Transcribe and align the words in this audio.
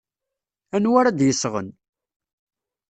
Anwa 0.75 0.97
ara 0.99 1.11
d-yesɣen? 1.17 1.67